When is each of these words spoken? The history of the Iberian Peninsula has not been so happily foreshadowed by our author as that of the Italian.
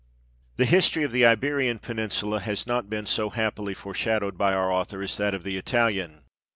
The 0.55 0.65
history 0.65 1.03
of 1.03 1.11
the 1.11 1.27
Iberian 1.27 1.77
Peninsula 1.77 2.39
has 2.39 2.65
not 2.65 2.89
been 2.89 3.05
so 3.05 3.29
happily 3.29 3.75
foreshadowed 3.75 4.35
by 4.35 4.55
our 4.55 4.71
author 4.71 5.03
as 5.03 5.15
that 5.17 5.35
of 5.35 5.43
the 5.43 5.57
Italian. 5.57 6.23